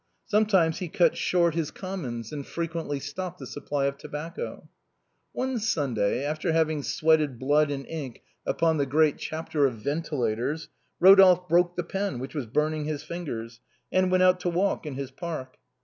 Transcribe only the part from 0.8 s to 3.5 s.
cut short his commons, and frequently stopped the